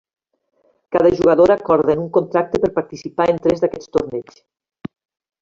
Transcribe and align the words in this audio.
Cada 0.89 1.11
jugadora 1.11 1.53
acorda 1.53 1.93
en 1.93 2.01
un 2.05 2.09
contracte 2.17 2.63
per 2.65 2.73
participar 2.79 3.29
en 3.35 3.43
tres 3.45 3.63
d'aquests 3.67 3.93
torneigs. 3.99 4.43